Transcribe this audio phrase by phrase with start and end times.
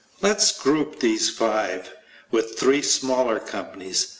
[0.19, 1.93] Let's group these five,
[2.31, 4.07] with three smaller companies.